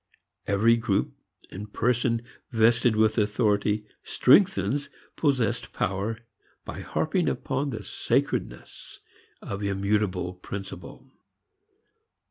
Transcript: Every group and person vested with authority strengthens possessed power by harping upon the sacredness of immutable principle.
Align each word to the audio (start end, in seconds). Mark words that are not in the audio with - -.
Every 0.47 0.77
group 0.77 1.13
and 1.51 1.71
person 1.71 2.23
vested 2.51 2.95
with 2.95 3.19
authority 3.19 3.85
strengthens 4.01 4.89
possessed 5.15 5.73
power 5.73 6.17
by 6.65 6.79
harping 6.79 7.29
upon 7.29 7.69
the 7.69 7.83
sacredness 7.83 8.97
of 9.43 9.61
immutable 9.61 10.33
principle. 10.33 11.05